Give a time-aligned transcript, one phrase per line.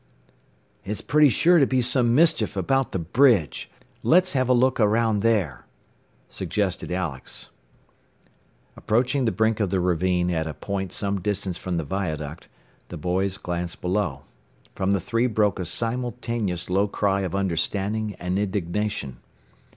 [0.83, 3.69] "It's pretty sure to be some mischief about the bridge.
[4.01, 5.67] Let's have a look around there,"
[6.27, 7.51] suggested Alex.
[8.75, 12.47] Approaching the brink of the ravine at a point some distance from the viaduct,
[12.87, 14.23] the boys glanced below.
[14.73, 19.17] From the three broke a simultaneous low cry of understanding and indignation.